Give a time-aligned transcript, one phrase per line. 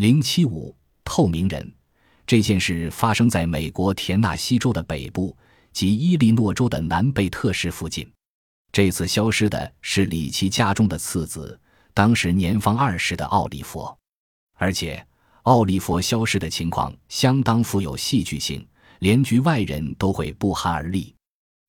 [0.00, 0.74] 零七五
[1.04, 1.74] 透明人，
[2.26, 5.36] 这件事发生在美国田纳西州的北部
[5.74, 8.10] 及伊利诺州的南贝特市附近。
[8.72, 11.60] 这次消失的是里奇家中的次子，
[11.92, 13.94] 当时年方二十的奥利弗，
[14.56, 15.06] 而且
[15.42, 18.66] 奥利弗消失的情况相当富有戏剧性，
[19.00, 21.14] 连局外人都会不寒而栗。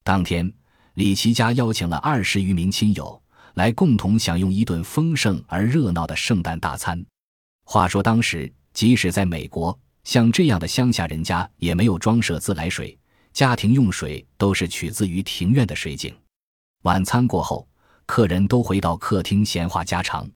[0.05, 0.49] 当天，
[0.93, 3.21] 里奇家邀请了二十余名亲友
[3.55, 7.05] 来共同享用一顿丰盛而热闹的圣诞大餐。
[7.63, 12.97] 话说，当时即使在美国，像这样的乡下人家也没有装设自来水，
[13.33, 16.13] 家庭用水都是取自于庭院的水井。
[16.83, 17.67] 晚餐过后，
[18.05, 20.29] 客人都回到客厅闲话家常。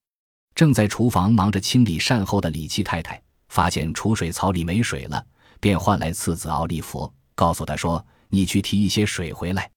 [0.54, 5.26] 正在厨房忙着清理善后的李七太太发现储水槽里没水了，
[5.60, 9.70] 便唤来次子奥利弗，告诉他说：“你去提一些水回来。”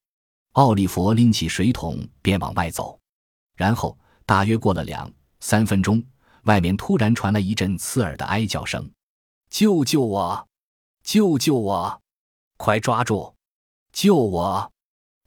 [0.55, 2.97] 奥利弗拎起水桶便往外走。
[3.57, 5.11] 然后大约过了两
[5.41, 6.01] 三分钟，
[6.49, 8.91] 外面突然传来一阵刺耳的哀叫声
[9.51, 10.49] ：“救救我！
[11.05, 12.01] 救救我！
[12.57, 13.35] 快抓住！
[13.93, 14.73] 救我！”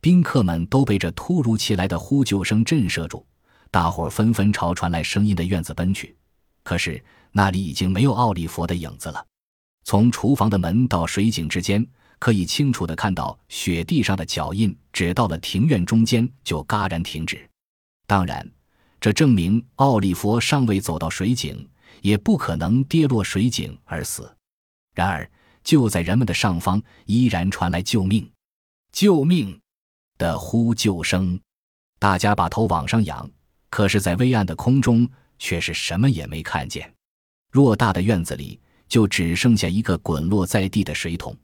[0.02, 3.24] 宾客们都被这突如其来的呼救声震慑住，
[3.70, 6.18] 大伙纷纷朝传来声音的院子奔去。
[6.64, 9.24] 可是那里已经没有奥利佛的影子了。
[9.84, 17.48] 从厨房的门到水井之间，可以清楚地看到雪地上的脚印，只到了庭院中间就戛然停止。
[18.08, 18.52] 当然，
[19.02, 21.68] 这证明奥利弗尚未走到水井，
[22.04, 24.32] 也不可能跌落水井而死。
[24.94, 25.28] 然而，
[25.64, 28.32] 就在人们的上方，依然传来“救命，
[28.92, 29.60] 救命”。
[30.20, 31.40] 的呼救声，
[31.98, 33.28] 大家把头往上仰，
[33.72, 36.94] 可是，在微暗的空中却是什么也没看见。
[37.52, 41.36] 偌大的院子里，就只剩下一个滚落在地的水桶。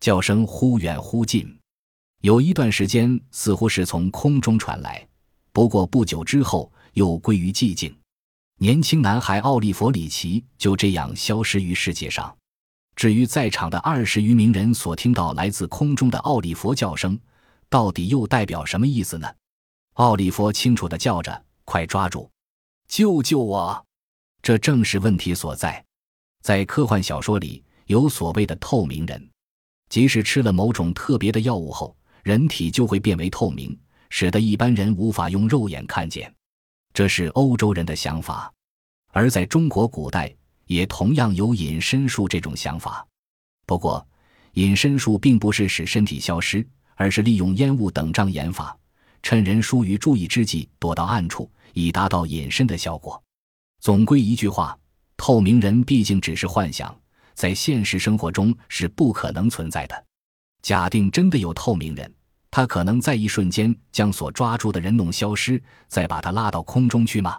[0.00, 1.58] 叫声忽远忽近，
[2.20, 5.08] 有一段时间似乎是从空中传来，
[5.50, 7.94] 不过不久之后又归于寂静。
[8.58, 12.36] 年轻男孩奥利弗·里奇就这样消失于世界上。
[12.94, 17.18] 至于在场的二十余名人所听到来自空中的奥利佛叫声，
[17.70, 19.26] 到底又代表什么意思呢？
[19.94, 22.30] 奥利弗清楚地叫着：“快抓住，
[22.88, 23.86] 救救我！”
[24.42, 25.82] 这正是问题所在。
[26.42, 29.30] 在科幻小说里，有所谓的透明人，
[29.88, 33.78] 即使吃了某种特别的药物后，人体就会变为透明，
[34.10, 36.30] 使得一般人无法用肉眼看见。
[37.00, 38.52] 这是欧洲人的想法，
[39.08, 40.30] 而在中国古代
[40.66, 43.08] 也同样有隐身术这种想法。
[43.64, 44.06] 不过，
[44.52, 46.62] 隐身术并不是使身体消失。
[46.96, 48.76] 而是利用烟雾等障眼法，
[49.22, 53.18] 趁人疏于注意之际躲到暗处，以达到隐身的效果。
[53.80, 54.78] 总归一句话，
[55.16, 56.94] 透明人毕竟只是幻想，
[57.32, 60.04] 在现实生活中是不可能存在的。
[60.60, 62.14] 假定真的有透明人，
[62.50, 67.38] 他可能在一瞬间将所抓住的人弄消失，再把他拉到空中去吗？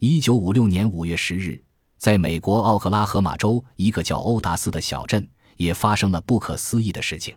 [0.00, 1.62] 一九五六年五月十日，
[1.98, 7.36] 在美国奥克拉荷马州一个叫欧达斯的小镇，也发生了不可思议的事情。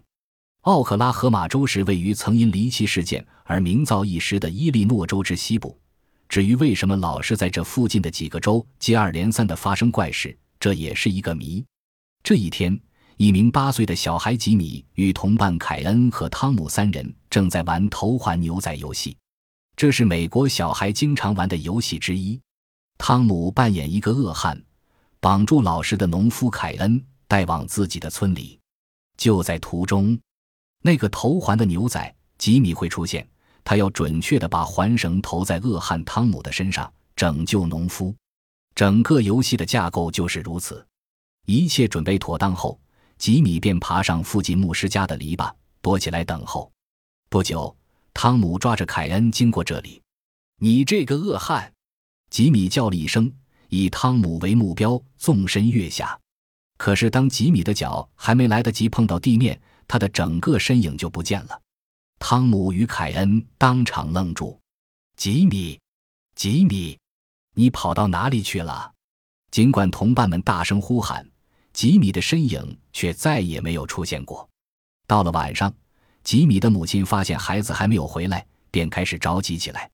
[0.61, 5.77] 奥克拉荷马州是位于曾因离奇事件而名噪一时的伊利诺州之西部。
[6.29, 11.65] 至于为什么老是在这附近的几个州接二连三的发生怪事，这也是一个谜。
[12.23, 12.79] 这一天，
[13.21, 19.15] 一名八岁的小孩吉米与同伴凯恩和汤姆三人正在玩头环牛仔游戏，
[19.75, 22.41] 这是美国小孩经常玩的游戏之一。
[22.97, 24.59] 汤姆扮演一个恶汉，
[25.19, 28.59] 绑住老实的农夫凯恩，带往自己的村里。
[29.17, 30.19] 就在途中。
[30.81, 33.29] 那个头环的牛仔吉米会出现，
[33.63, 38.15] 他要准确地把环绳投在恶汉汤姆的身上，拯救农夫。
[38.73, 40.83] 整个游戏的架构就是如此。
[41.45, 42.79] 一切准备妥当后，
[43.21, 46.71] 吉米便爬上附近牧师家的篱笆，躲起来等候。
[47.29, 47.77] 不久，
[48.15, 50.01] 汤姆抓着凯恩经过这里。
[50.57, 51.71] “你这个恶汉！”
[52.31, 53.31] 吉米叫了一声，
[53.69, 56.19] 以汤姆为目标，纵身跃下。
[56.79, 61.61] 可是，当吉米的脚还没来得及碰到地面，他的整个身影就不见了，
[62.17, 64.59] 汤姆与凯恩当场愣住。
[65.15, 65.79] 吉米，
[66.33, 66.97] 吉米，
[67.53, 68.91] 你跑到哪里去了？
[69.51, 71.29] 尽管同伴们大声呼喊，
[71.81, 74.47] 吉米的身影却再也没有出现过。
[75.07, 75.73] 到了晚上，
[76.23, 79.89] 吉米的母亲发现孩子还没有回来，便开始着急起来。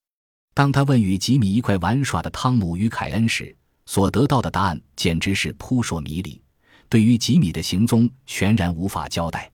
[0.53, 3.55] 当他问与吉米一块玩耍的汤姆与凯恩时，
[3.85, 6.41] 所得到的答案简直是扑朔迷离，
[6.89, 9.49] 对于吉米的行踪全然无法交代。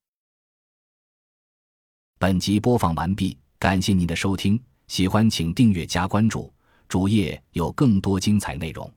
[2.18, 6.52] 本集播放完毕，感谢您的收听，喜欢请订阅加关注，
[6.88, 8.92] 主页有更多精彩内容。